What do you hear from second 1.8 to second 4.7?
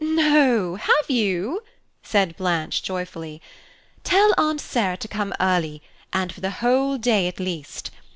said Blanche joyfully. "Tell Aunt